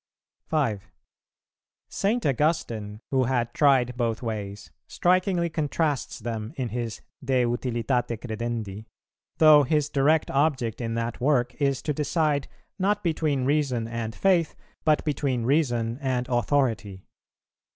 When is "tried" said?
3.53-3.95